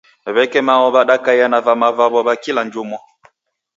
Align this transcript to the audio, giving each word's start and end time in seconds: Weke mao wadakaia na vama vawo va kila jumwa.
Weke 0.25 0.61
mao 0.61 0.91
wadakaia 0.93 1.47
na 1.47 1.61
vama 1.61 1.91
vawo 1.91 2.19
va 2.23 2.35
kila 2.35 2.63
jumwa. 2.65 2.99